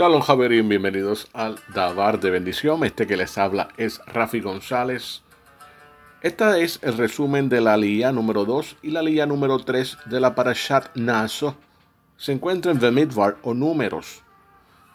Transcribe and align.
Shalom 0.00 0.22
Javerín, 0.22 0.66
bienvenidos 0.66 1.28
al 1.34 1.58
Dabar 1.74 2.20
de 2.20 2.30
Bendición. 2.30 2.84
Este 2.84 3.06
que 3.06 3.18
les 3.18 3.36
habla 3.36 3.68
es 3.76 4.00
Rafi 4.06 4.40
González. 4.40 5.20
Este 6.22 6.62
es 6.62 6.78
el 6.80 6.96
resumen 6.96 7.50
de 7.50 7.60
la 7.60 7.76
lía 7.76 8.10
número 8.10 8.46
2 8.46 8.78
y 8.80 8.92
la 8.92 9.02
lía 9.02 9.26
número 9.26 9.58
3 9.58 9.98
de 10.06 10.20
la 10.20 10.34
Parashat 10.34 10.96
Naso. 10.96 11.54
Se 12.16 12.32
encuentra 12.32 12.72
en 12.72 12.80
Vemidvar 12.80 13.36
o 13.42 13.52
Números, 13.52 14.22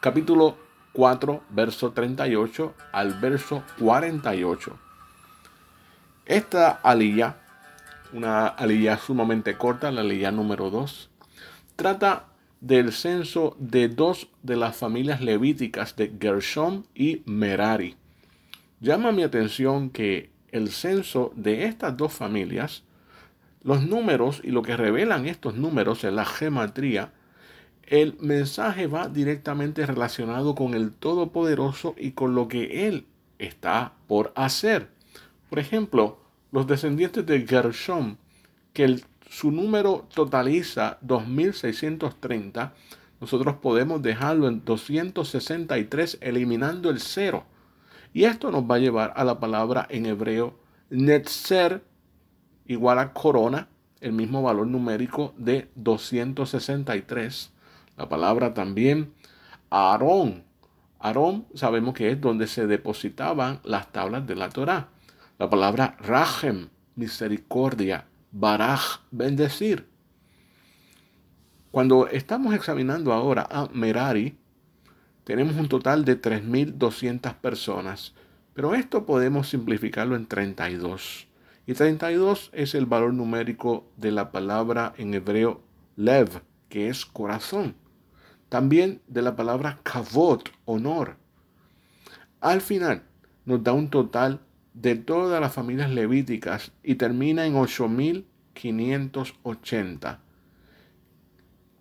capítulo 0.00 0.56
4, 0.92 1.40
verso 1.50 1.92
38 1.92 2.74
al 2.90 3.14
verso 3.20 3.62
48. 3.78 4.76
Esta 6.24 6.80
alía, 6.82 7.36
una 8.12 8.48
alía 8.48 8.98
sumamente 8.98 9.56
corta, 9.56 9.92
la 9.92 10.00
alía 10.00 10.32
número 10.32 10.68
2, 10.68 11.10
trata 11.76 12.24
del 12.60 12.92
censo 12.92 13.56
de 13.58 13.88
dos 13.88 14.28
de 14.42 14.56
las 14.56 14.76
familias 14.76 15.20
levíticas 15.20 15.96
de 15.96 16.12
Gershom 16.20 16.84
y 16.94 17.22
Merari. 17.26 17.96
Llama 18.80 19.12
mi 19.12 19.22
atención 19.22 19.90
que 19.90 20.30
el 20.52 20.70
censo 20.70 21.32
de 21.36 21.64
estas 21.64 21.96
dos 21.96 22.12
familias, 22.12 22.82
los 23.62 23.86
números 23.86 24.40
y 24.44 24.50
lo 24.50 24.62
que 24.62 24.76
revelan 24.76 25.26
estos 25.26 25.56
números 25.56 26.04
en 26.04 26.16
la 26.16 26.24
gematría, 26.24 27.12
el 27.86 28.16
mensaje 28.20 28.86
va 28.86 29.08
directamente 29.08 29.86
relacionado 29.86 30.54
con 30.54 30.74
el 30.74 30.92
Todopoderoso 30.92 31.94
y 31.96 32.12
con 32.12 32.34
lo 32.34 32.48
que 32.48 32.88
Él 32.88 33.06
está 33.38 33.92
por 34.08 34.32
hacer. 34.34 34.88
Por 35.48 35.58
ejemplo, 35.58 36.18
los 36.50 36.66
descendientes 36.66 37.24
de 37.26 37.46
Gershom, 37.46 38.16
que 38.72 38.84
el 38.84 39.04
su 39.28 39.50
número 39.50 40.06
totaliza 40.14 40.98
2630, 41.02 42.74
nosotros 43.20 43.56
podemos 43.56 44.02
dejarlo 44.02 44.48
en 44.48 44.64
263 44.64 46.18
eliminando 46.20 46.90
el 46.90 47.00
cero. 47.00 47.44
Y 48.12 48.24
esto 48.24 48.50
nos 48.50 48.64
va 48.64 48.76
a 48.76 48.78
llevar 48.78 49.12
a 49.16 49.24
la 49.24 49.40
palabra 49.40 49.86
en 49.90 50.06
hebreo 50.06 50.58
netzer 50.90 51.82
igual 52.66 52.98
a 52.98 53.12
corona, 53.12 53.68
el 54.00 54.12
mismo 54.12 54.42
valor 54.42 54.66
numérico 54.66 55.34
de 55.36 55.70
263. 55.74 57.52
La 57.96 58.08
palabra 58.08 58.54
también 58.54 59.12
Aarón. 59.70 60.44
Aarón 60.98 61.46
sabemos 61.54 61.94
que 61.94 62.10
es 62.10 62.20
donde 62.20 62.46
se 62.46 62.66
depositaban 62.66 63.60
las 63.64 63.90
tablas 63.92 64.26
de 64.26 64.34
la 64.34 64.48
Torá. 64.50 64.88
La 65.38 65.50
palabra 65.50 65.96
Rahem, 66.00 66.68
misericordia. 66.94 68.06
Baraj, 68.32 69.00
bendecir. 69.10 69.88
Cuando 71.70 72.08
estamos 72.08 72.54
examinando 72.54 73.12
ahora 73.12 73.46
a 73.50 73.68
Merari, 73.72 74.36
tenemos 75.24 75.56
un 75.56 75.68
total 75.68 76.04
de 76.04 76.20
3.200 76.20 77.34
personas, 77.34 78.14
pero 78.54 78.74
esto 78.74 79.06
podemos 79.06 79.48
simplificarlo 79.48 80.16
en 80.16 80.26
32. 80.26 81.28
Y 81.66 81.74
32 81.74 82.50
es 82.52 82.74
el 82.74 82.86
valor 82.86 83.12
numérico 83.12 83.90
de 83.96 84.12
la 84.12 84.30
palabra 84.30 84.94
en 84.96 85.14
hebreo 85.14 85.62
lev, 85.96 86.42
que 86.68 86.88
es 86.88 87.04
corazón. 87.04 87.74
También 88.48 89.02
de 89.08 89.22
la 89.22 89.34
palabra 89.34 89.80
kavod, 89.82 90.42
honor. 90.64 91.16
Al 92.40 92.60
final 92.60 93.02
nos 93.44 93.62
da 93.64 93.72
un 93.72 93.90
total 93.90 94.40
de 94.76 94.94
todas 94.94 95.40
las 95.40 95.52
familias 95.54 95.90
levíticas 95.90 96.70
y 96.82 96.96
termina 96.96 97.46
en 97.46 97.56
8580. 97.56 100.20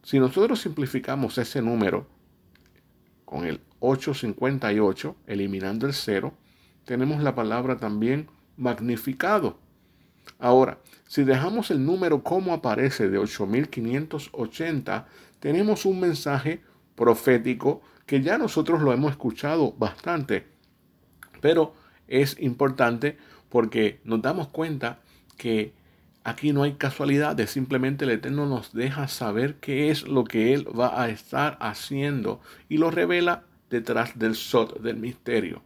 Si 0.01 0.17
nosotros 0.17 0.61
simplificamos 0.61 1.37
ese 1.37 1.61
número 1.61 2.07
con 3.25 3.45
el 3.45 3.59
858, 3.79 5.17
eliminando 5.27 5.87
el 5.87 5.93
0, 5.93 6.33
tenemos 6.85 7.21
la 7.21 7.35
palabra 7.35 7.75
también 7.75 8.29
magnificado. 8.55 9.59
Ahora, 10.39 10.79
si 11.05 11.25
dejamos 11.25 11.71
el 11.71 11.85
número 11.85 12.23
como 12.23 12.53
aparece 12.53 13.09
de 13.09 13.17
8580, 13.17 15.05
tenemos 15.41 15.85
un 15.85 15.99
mensaje 15.99 16.63
profético 16.95 17.81
que 18.05 18.21
ya 18.21 18.37
nosotros 18.37 18.81
lo 18.81 18.93
hemos 18.93 19.11
escuchado 19.11 19.73
bastante, 19.73 20.47
pero 21.41 21.73
es 22.07 22.39
importante 22.39 23.17
porque 23.49 23.99
nos 24.03 24.21
damos 24.21 24.47
cuenta 24.49 24.99
que 25.37 25.73
aquí 26.23 26.53
no 26.53 26.63
hay 26.63 26.73
casualidades, 26.73 27.51
simplemente 27.51 28.05
el 28.05 28.11
Eterno 28.11 28.45
nos 28.45 28.73
deja 28.73 29.07
saber 29.07 29.55
qué 29.55 29.91
es 29.91 30.07
lo 30.07 30.23
que 30.23 30.53
Él 30.53 30.67
va 30.77 31.01
a 31.01 31.09
estar 31.09 31.57
haciendo 31.61 32.41
y 32.67 32.77
lo 32.77 32.91
revela 32.91 33.43
detrás 33.69 34.17
del 34.17 34.35
sot, 34.35 34.81
del 34.81 34.97
misterio. 34.97 35.61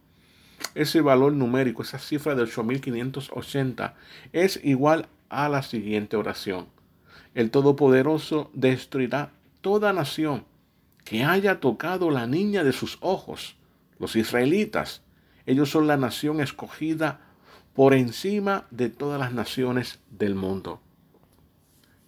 Ese 0.74 1.00
valor 1.00 1.32
numérico, 1.32 1.82
esa 1.82 1.98
cifra 1.98 2.34
de 2.34 2.42
8580, 2.42 3.94
es 4.32 4.60
igual 4.62 5.08
a 5.30 5.48
la 5.48 5.62
siguiente 5.62 6.16
oración. 6.16 6.66
El 7.34 7.50
Todopoderoso 7.50 8.50
destruirá 8.52 9.30
toda 9.60 9.92
nación 9.92 10.44
que 11.04 11.24
haya 11.24 11.60
tocado 11.60 12.10
la 12.10 12.26
niña 12.26 12.64
de 12.64 12.72
sus 12.72 12.98
ojos, 13.00 13.56
los 13.98 14.16
israelitas, 14.16 15.02
ellos 15.50 15.70
son 15.70 15.86
la 15.86 15.96
nación 15.96 16.40
escogida 16.40 17.20
por 17.74 17.92
encima 17.94 18.66
de 18.70 18.88
todas 18.88 19.18
las 19.18 19.32
naciones 19.32 19.98
del 20.10 20.34
mundo. 20.34 20.80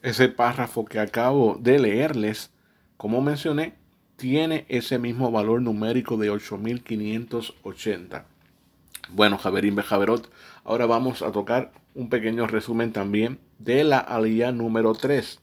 Ese 0.03 0.29
párrafo 0.29 0.85
que 0.85 1.01
acabo 1.01 1.59
de 1.61 1.79
leerles, 1.79 2.51
como 2.97 3.21
mencioné, 3.21 3.75
tiene 4.17 4.65
ese 4.69 4.99
mismo 4.99 5.33
valor 5.33 5.61
numérico 5.61 6.17
de 6.17 6.31
8580. 6.31 8.27
Bueno, 9.11 9.39
Javerín 9.39 9.75
Bejaverot, 9.75 10.31
ahora 10.65 10.87
vamos 10.87 11.23
a 11.23 11.33
tocar 11.33 11.73
un 11.95 12.09
pequeño 12.09 12.47
resumen 12.47 12.93
también 12.93 13.41
de 13.59 13.83
la 13.83 13.99
alía 13.99 14.53
número 14.53 14.95
3. 14.95 15.41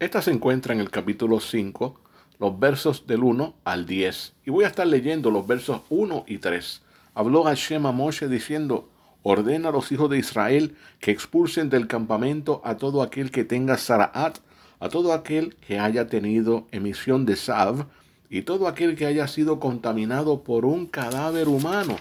Esta 0.00 0.22
se 0.22 0.32
encuentra 0.32 0.74
en 0.74 0.80
el 0.80 0.90
capítulo 0.90 1.38
5 1.38 2.00
los 2.38 2.58
versos 2.58 3.06
del 3.06 3.22
1 3.22 3.54
al 3.64 3.86
10. 3.86 4.34
Y 4.44 4.50
voy 4.50 4.64
a 4.64 4.68
estar 4.68 4.86
leyendo 4.86 5.30
los 5.30 5.46
versos 5.46 5.82
1 5.88 6.24
y 6.26 6.38
3. 6.38 6.82
Habló 7.18 7.42
Hashem 7.42 7.84
a 7.84 7.90
Moshe 7.90 8.28
diciendo, 8.28 8.88
ordena 9.24 9.70
a 9.70 9.72
los 9.72 9.90
hijos 9.90 10.08
de 10.08 10.18
Israel 10.18 10.76
que 11.00 11.10
expulsen 11.10 11.68
del 11.68 11.88
campamento 11.88 12.62
a 12.64 12.76
todo 12.76 13.02
aquel 13.02 13.32
que 13.32 13.42
tenga 13.42 13.76
Saraat, 13.76 14.38
a 14.78 14.88
todo 14.88 15.12
aquel 15.12 15.56
que 15.56 15.80
haya 15.80 16.06
tenido 16.06 16.68
emisión 16.70 17.26
de 17.26 17.34
Sav, 17.34 17.88
y 18.30 18.42
todo 18.42 18.68
aquel 18.68 18.94
que 18.94 19.04
haya 19.04 19.26
sido 19.26 19.58
contaminado 19.58 20.44
por 20.44 20.64
un 20.64 20.86
cadáver 20.86 21.48
humano. 21.48 21.96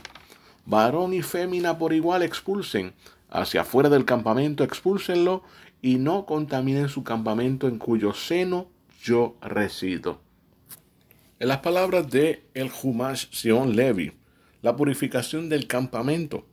Varón 0.67 1.15
y 1.15 1.23
fémina 1.23 1.79
por 1.79 1.93
igual 1.93 2.21
expulsen, 2.21 2.93
hacia 3.31 3.61
afuera 3.61 3.89
del 3.89 4.05
campamento 4.05 4.63
expúlsenlo, 4.63 5.41
y 5.81 5.95
no 5.95 6.27
contaminen 6.27 6.89
su 6.89 7.03
campamento 7.03 7.67
en 7.67 7.79
cuyo 7.79 8.13
seno 8.13 8.67
yo 9.01 9.35
resido. 9.41 10.21
En 11.39 11.47
las 11.47 11.57
palabras 11.57 12.07
de 12.11 12.45
el 12.53 12.69
Humash 12.83 13.29
Sion 13.31 13.75
Levi, 13.75 14.13
la 14.61 14.75
purificación 14.75 15.49
del 15.49 15.67
campamento. 15.67 16.45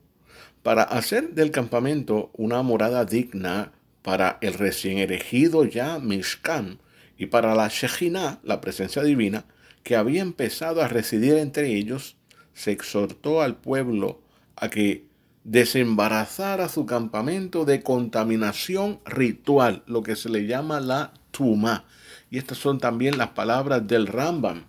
Para 0.62 0.82
hacer 0.82 1.34
del 1.34 1.50
campamento 1.50 2.30
una 2.34 2.62
morada 2.62 3.04
digna 3.04 3.72
para 4.02 4.38
el 4.40 4.54
recién 4.54 4.98
erigido 4.98 5.64
ya 5.64 5.98
Mishkan 5.98 6.78
y 7.16 7.26
para 7.26 7.54
la 7.54 7.68
Shejina, 7.68 8.40
la 8.42 8.60
presencia 8.60 9.02
divina, 9.02 9.44
que 9.82 9.96
había 9.96 10.22
empezado 10.22 10.82
a 10.82 10.88
residir 10.88 11.36
entre 11.36 11.74
ellos, 11.74 12.16
se 12.54 12.72
exhortó 12.72 13.42
al 13.42 13.56
pueblo 13.56 14.20
a 14.56 14.68
que 14.68 15.04
desembarazara 15.44 16.68
su 16.68 16.86
campamento 16.86 17.64
de 17.64 17.82
contaminación 17.82 19.00
ritual, 19.04 19.82
lo 19.86 20.02
que 20.02 20.16
se 20.16 20.30
le 20.30 20.46
llama 20.46 20.80
la 20.80 21.12
Tuma. 21.30 21.84
Y 22.30 22.38
estas 22.38 22.58
son 22.58 22.78
también 22.78 23.18
las 23.18 23.28
palabras 23.28 23.86
del 23.86 24.06
Rambam. 24.06 24.64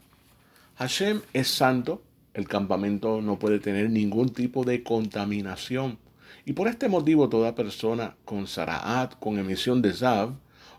Hashem 0.75 1.21
es 1.33 1.47
santo, 1.47 2.01
el 2.35 2.49
campamento 2.49 3.21
no 3.21 3.39
puede 3.39 3.59
tener 3.59 3.89
ningún 3.89 4.29
tipo 4.29 4.65
de 4.65 4.83
contaminación. 4.83 5.97
Y 6.45 6.51
por 6.51 6.67
este 6.67 6.89
motivo 6.89 7.29
toda 7.29 7.55
persona 7.55 8.17
con 8.25 8.45
Saraat, 8.45 9.17
con 9.19 9.39
emisión 9.39 9.81
de 9.81 9.93
Zav, 9.93 10.33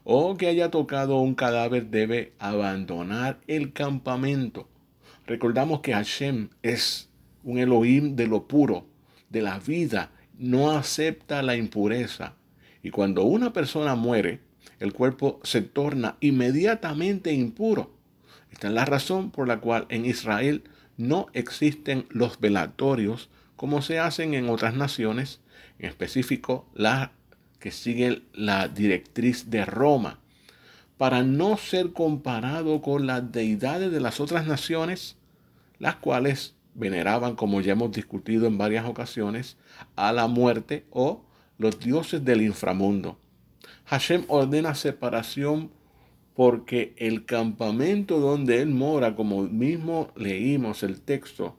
o 0.05 0.37
que 0.37 0.49
haya 0.49 0.71
tocado 0.71 1.19
un 1.19 1.35
cadáver 1.35 1.87
debe 1.87 2.35
abandonar 2.39 3.41
el 3.47 3.73
campamento. 3.73 4.69
Recordamos 5.27 5.81
que 5.81 5.95
Hashem 5.95 6.51
es 6.63 7.09
un 7.43 7.59
Elohim 7.59 8.17
de 8.17 8.27
lo 8.27 8.47
puro, 8.47 8.87
de 9.31 9.41
la 9.41 9.59
vida, 9.59 10.11
no 10.39 10.73
acepta 10.73 11.43
la 11.43 11.57
impureza. 11.57 12.35
Y 12.83 12.91
cuando 12.91 13.25
una 13.25 13.55
persona 13.55 13.95
muere, 13.95 14.41
el 14.79 14.93
cuerpo 14.93 15.41
se 15.43 15.63
torna 15.63 16.19
inmediatamente 16.21 17.33
impuro. 17.33 17.97
Esta 18.53 18.69
es 18.69 18.75
la 18.75 18.85
razón 18.85 19.31
por 19.31 19.49
la 19.49 19.59
cual 19.59 19.87
en 19.89 20.05
Israel 20.05 20.63
no 20.97 21.27
existen 21.33 22.07
los 22.11 22.41
velatorios 22.41 23.29
como 23.57 23.83
se 23.83 23.99
hacen 23.99 24.35
en 24.35 24.49
otras 24.49 24.75
naciones, 24.75 25.41
en 25.79 25.89
específico 25.89 26.67
la 26.75 27.13
que 27.59 27.71
sigue 27.71 28.23
la 28.33 28.69
directriz 28.69 29.51
de 29.51 29.65
Roma. 29.65 30.21
para 30.97 31.23
no 31.23 31.59
ser 31.59 31.93
comparado 31.93 32.81
con 32.81 33.07
las 33.07 33.31
deidades 33.31 33.93
de 33.93 34.01
las 34.01 34.19
otras 34.19 34.47
naciones, 34.47 35.17
las 35.79 35.97
cuales 35.97 36.55
veneraban, 36.75 37.37
como 37.37 37.61
ya 37.61 37.73
hemos 37.73 37.93
discutido 37.93 38.47
en 38.47 38.57
varias 38.57 38.87
ocasiones, 38.87 39.57
a 39.95 40.13
la 40.13 40.27
muerte 40.27 40.87
o 40.91 41.23
los 41.59 41.79
dioses 41.81 42.25
del 42.25 42.43
inframundo. 42.43 43.19
Hashem 43.87 44.25
ordena 44.29 44.75
separación 44.75 45.71
porque 46.37 46.93
el 46.99 47.25
campamento 47.25 48.21
donde 48.21 48.61
él 48.61 48.69
mora, 48.69 49.17
como 49.17 49.45
mismo 49.45 50.11
leímos 50.17 50.83
el 50.83 51.01
texto, 51.01 51.57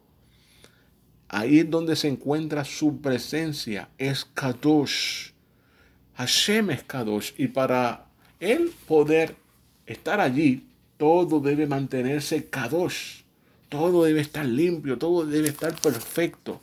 ahí 1.27 1.59
es 1.59 1.69
donde 1.69 1.95
se 1.95 2.07
encuentra 2.07 2.63
su 2.63 3.01
presencia, 3.01 3.89
es 3.97 4.23
Kadosh. 4.23 5.31
Hashem 6.13 6.69
es 6.69 6.83
Kadosh. 6.83 7.33
Y 7.39 7.47
para 7.47 8.05
él 8.39 8.71
poder 8.87 9.35
estar 9.87 10.21
allí, 10.21 10.67
todo 10.97 11.39
debe 11.39 11.65
mantenerse 11.65 12.45
Kadosh. 12.45 13.23
Todo 13.69 14.03
debe 14.03 14.21
estar 14.21 14.45
limpio, 14.45 14.99
todo 14.99 15.25
debe 15.25 15.49
estar 15.49 15.73
perfecto. 15.81 16.61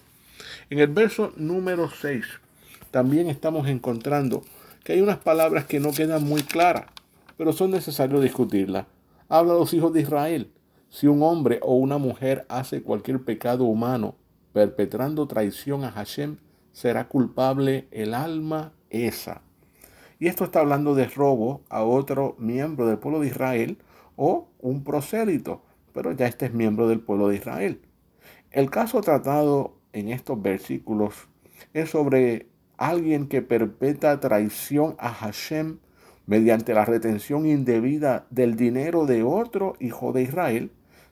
En 0.70 0.78
el 0.78 0.86
verso 0.86 1.32
número 1.36 1.90
6 1.90 2.24
también 2.92 3.28
estamos 3.28 3.68
encontrando 3.68 4.44
que 4.84 4.92
hay 4.92 5.00
unas 5.00 5.18
palabras 5.18 5.64
que 5.64 5.80
no 5.80 5.92
quedan 5.92 6.22
muy 6.22 6.42
claras 6.42 6.93
pero 7.36 7.52
son 7.52 7.70
necesarios 7.70 8.22
discutirla. 8.22 8.86
Habla 9.28 9.54
a 9.54 9.56
los 9.56 9.72
hijos 9.74 9.92
de 9.92 10.00
Israel. 10.00 10.52
Si 10.88 11.06
un 11.06 11.22
hombre 11.22 11.58
o 11.62 11.74
una 11.74 11.98
mujer 11.98 12.46
hace 12.48 12.82
cualquier 12.82 13.24
pecado 13.24 13.64
humano 13.64 14.16
perpetrando 14.52 15.26
traición 15.26 15.84
a 15.84 15.90
Hashem, 15.90 16.36
será 16.72 17.08
culpable 17.08 17.88
el 17.90 18.14
alma 18.14 18.72
esa. 18.90 19.42
Y 20.18 20.28
esto 20.28 20.44
está 20.44 20.60
hablando 20.60 20.94
de 20.94 21.06
robo 21.06 21.62
a 21.68 21.82
otro 21.82 22.36
miembro 22.38 22.86
del 22.86 22.98
pueblo 22.98 23.20
de 23.20 23.26
Israel 23.26 23.78
o 24.16 24.48
un 24.60 24.84
prosélito, 24.84 25.62
pero 25.92 26.12
ya 26.12 26.26
este 26.26 26.46
es 26.46 26.54
miembro 26.54 26.88
del 26.88 27.00
pueblo 27.00 27.28
de 27.28 27.36
Israel. 27.36 27.80
El 28.50 28.70
caso 28.70 29.00
tratado 29.00 29.74
en 29.92 30.08
estos 30.08 30.40
versículos 30.40 31.28
es 31.72 31.90
sobre 31.90 32.48
alguien 32.76 33.26
que 33.26 33.42
perpetra 33.42 34.20
traición 34.20 34.94
a 34.98 35.10
Hashem 35.10 35.78
mediante 36.26 36.74
la 36.74 36.84
retención 36.84 37.46
indebida 37.46 38.26
del 38.30 38.56
dinero 38.56 39.06
de 39.06 39.22
otro 39.22 39.76
hijo 39.80 40.12
de 40.12 40.22
Israel, 40.22 40.70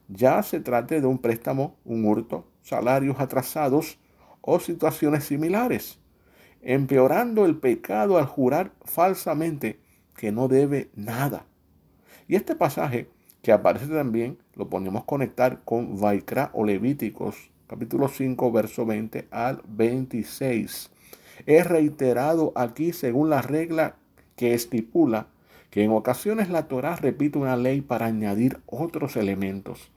ya 0.08 0.42
se 0.42 0.60
trate 0.60 1.00
de 1.00 1.06
un 1.06 1.18
préstamo, 1.18 1.76
un 1.84 2.04
hurto, 2.04 2.46
salarios 2.62 3.20
atrasados 3.20 3.98
o 4.40 4.58
situaciones 4.58 5.24
similares, 5.24 5.98
empeorando 6.60 7.44
el 7.44 7.56
pecado 7.56 8.18
al 8.18 8.26
jurar 8.26 8.72
falsamente 8.84 9.80
que 10.16 10.32
no 10.32 10.48
debe 10.48 10.90
nada. 10.94 11.46
Y 12.28 12.36
este 12.36 12.54
pasaje 12.54 13.08
que 13.42 13.52
aparece 13.52 13.88
también 13.88 14.38
lo 14.54 14.68
ponemos 14.68 15.04
conectar 15.04 15.62
con 15.64 16.00
Vaikra 16.00 16.50
o 16.52 16.64
Levíticos, 16.64 17.50
capítulo 17.66 18.08
5, 18.08 18.52
verso 18.52 18.86
20 18.86 19.28
al 19.30 19.62
26. 19.66 20.90
Es 21.46 21.66
reiterado 21.66 22.52
aquí 22.54 22.92
según 22.92 23.30
la 23.30 23.42
regla 23.42 23.96
que 24.36 24.54
estipula 24.54 25.28
que 25.70 25.82
en 25.82 25.90
ocasiones 25.90 26.50
la 26.50 26.68
Torah 26.68 26.96
repite 26.96 27.38
una 27.38 27.56
ley 27.56 27.80
para 27.80 28.06
añadir 28.06 28.60
otros 28.66 29.16
elementos. 29.16 29.90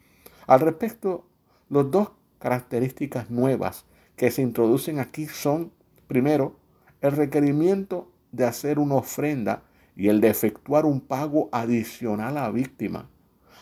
Al 0.48 0.62
respecto, 0.62 1.26
las 1.70 1.92
dos 1.92 2.12
características 2.40 3.30
nuevas 3.30 3.86
que 4.16 4.32
se 4.32 4.42
introducen 4.42 5.00
aquí 5.00 5.26
son, 5.26 5.72
primero, 6.08 6.56
el 7.02 7.12
requerimiento 7.12 8.10
de 8.32 8.46
hacer 8.46 8.80
una 8.80 8.96
ofrenda 8.96 9.64
y 9.96 10.08
el 10.08 10.22
de 10.22 10.30
efectuar 10.30 10.86
un 10.86 11.02
pago 11.02 11.50
adicional 11.52 12.38
a 12.38 12.44
la 12.44 12.52
víctima. 12.52 13.10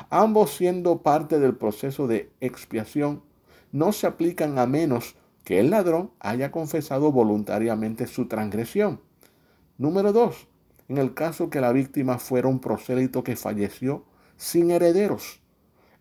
Ambos 0.09 0.51
siendo 0.55 1.01
parte 1.01 1.39
del 1.39 1.55
proceso 1.55 2.07
de 2.07 2.31
expiación, 2.41 3.23
no 3.71 3.91
se 3.91 4.05
aplican 4.05 4.59
a 4.59 4.67
menos 4.67 5.15
que 5.43 5.59
el 5.59 5.71
ladrón 5.71 6.11
haya 6.19 6.51
confesado 6.51 7.11
voluntariamente 7.11 8.07
su 8.07 8.27
transgresión. 8.27 9.01
Número 9.77 10.13
dos, 10.13 10.47
en 10.93 10.99
el 10.99 11.15
caso 11.15 11.49
que 11.49 11.59
la 11.59 11.71
víctima 11.71 12.19
fuera 12.19 12.47
un 12.47 12.59
prosélito 12.59 13.23
que 13.23 13.35
falleció 13.35 14.05
sin 14.37 14.69
herederos. 14.69 15.41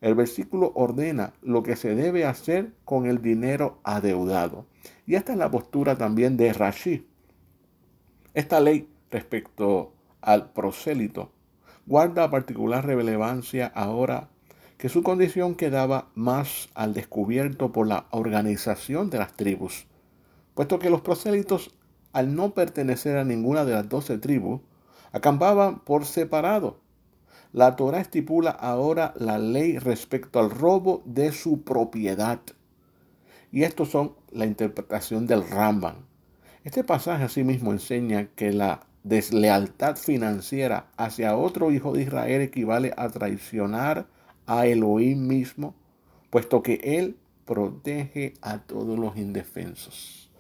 El 0.03 0.15
versículo 0.15 0.73
ordena 0.75 1.33
lo 1.41 1.63
que 1.63 1.77
se 1.77 1.95
debe 1.95 2.27
hacer 2.27 2.75
con 2.85 3.07
el 3.07 3.23
dinero 3.23 3.79
adeudado. 3.85 4.67
Y 5.07 5.15
esta 5.15 5.33
es 5.33 5.39
la 5.39 5.51
postura 5.51 5.97
también 5.97 6.37
de 6.37 6.53
Rashi. 6.53 7.07
Esta 8.35 8.61
ley 8.61 8.87
respecto 9.11 9.95
al 10.21 10.53
prosélito 10.53 11.33
guarda 11.87 12.31
particular 12.31 12.85
relevancia 12.85 13.73
ahora 13.75 14.29
que 14.77 14.91
su 14.91 15.03
condición 15.03 15.55
quedaba 15.55 16.11
más 16.15 16.69
al 16.75 16.93
descubierto 16.93 17.73
por 17.73 17.87
la 17.87 18.09
organización 18.11 19.09
de 19.09 19.19
las 19.19 19.35
tribus, 19.39 19.87
puesto 20.55 20.79
que 20.79 20.91
los 20.91 21.01
prosélitos, 21.01 21.75
al 22.13 22.35
no 22.35 22.53
pertenecer 22.53 23.17
a 23.17 23.25
ninguna 23.25 23.65
de 23.65 23.73
las 23.73 23.89
doce 23.89 24.19
tribus, 24.19 24.61
acampaban 25.13 25.81
por 25.81 26.05
separado. 26.05 26.81
La 27.53 27.77
Torah 27.77 28.01
estipula 28.01 28.51
ahora 28.51 29.13
la 29.17 29.39
ley 29.39 29.79
respecto 29.79 30.41
al 30.41 30.51
robo 30.51 31.03
de 31.05 31.33
su 31.33 31.63
propiedad. 31.63 32.41
Y 33.51 33.65
estos 33.65 33.91
son 33.91 34.15
la 34.31 34.47
interpretación 34.47 35.27
del 35.27 35.47
Ramban. 35.49 35.97
Este 36.65 36.83
pasaje 36.83 37.25
asimismo 37.25 37.73
enseña 37.73 38.29
que 38.35 38.53
la 38.53 38.87
deslealtad 39.05 39.97
financiera 39.97 40.87
hacia 40.97 41.37
otro 41.37 41.71
hijo 41.71 41.93
de 41.93 42.03
Israel 42.03 42.41
equivale 42.41 42.95
a 42.97 43.09
traicionar 43.09 44.07
a 44.47 44.67
Elohim 44.67 45.27
mismo, 45.27 45.75
puesto 46.31 46.63
que 46.63 46.81
él 46.83 47.17
protege 47.45 48.35
a 48.41 48.59
todos 48.59 48.99
los 48.99 49.17
indefensos. 49.17 50.31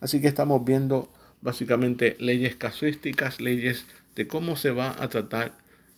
Así 0.00 0.20
que 0.20 0.28
estamos 0.28 0.64
viendo 0.64 1.08
básicamente 1.40 2.16
leyes 2.18 2.56
casuísticas, 2.56 3.40
leyes 3.40 3.86
de 4.16 4.26
cómo 4.26 4.56
se 4.56 4.72
va 4.72 5.00
a 5.00 5.08
tratar 5.08 5.52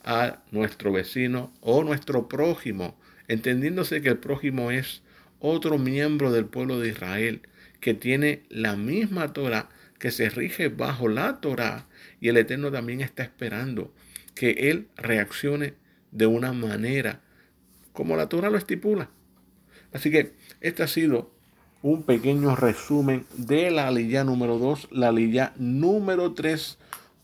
a 0.05 0.43
nuestro 0.50 0.93
vecino 0.93 1.53
o 1.61 1.82
nuestro 1.82 2.29
prójimo, 2.29 2.99
entendiéndose 3.29 4.03
que 4.03 4.11
el 4.11 4.19
prójimo 4.19 4.70
es 4.70 5.03
otro 5.41 5.79
miembro 5.79 6.32
del 6.32 6.47
pueblo 6.47 6.79
de 6.81 6.88
Israel 6.88 7.43
que 7.81 7.94
tiene 7.94 8.43
la 8.48 8.77
misma 8.77 9.32
Torah, 9.32 9.69
que 9.98 10.10
se 10.10 10.29
rige 10.31 10.69
bajo 10.69 11.08
la 11.08 11.41
Torah, 11.41 11.87
y 12.20 12.29
el 12.29 12.37
Eterno 12.37 12.70
también 12.72 13.01
está 13.01 13.22
esperando 13.22 13.94
que 14.34 14.70
él 14.70 14.89
reaccione 14.96 15.75
de 16.10 16.27
una 16.27 16.53
manera 16.53 17.20
como 17.93 18.17
la 18.17 18.29
Torah 18.29 18.51
lo 18.51 18.58
estipula. 18.58 19.10
Así 19.93 20.10
que 20.10 20.34
este 20.60 20.82
ha 20.82 20.89
sido 20.89 21.31
un 21.82 22.03
pequeño 22.03 22.56
resumen 22.56 23.27
de 23.37 23.70
la 23.70 23.89
aliyah 23.89 24.25
número 24.25 24.58
2, 24.58 24.89
la 24.91 25.08
aliyah 25.08 25.53
número 25.56 26.34
3 26.34 26.79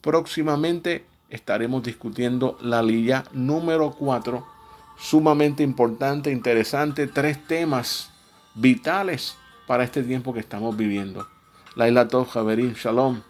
Próximamente 0.05 1.07
estaremos 1.31 1.83
discutiendo 1.83 2.59
la 2.61 2.83
lilla 2.83 3.25
número 3.33 3.93
4, 3.93 4.47
sumamente 4.99 5.63
importante, 5.63 6.31
interesante, 6.31 7.07
tres 7.07 7.43
temas 7.47 8.11
vitales 8.55 9.35
para 9.67 9.83
este 9.83 10.03
tiempo 10.03 10.35
que 10.35 10.41
estamos 10.41 10.77
viviendo. 10.77 11.27
Laila 11.75 12.07
Tov, 12.07 12.29
Javerín, 12.29 12.75
Shalom. 12.75 13.23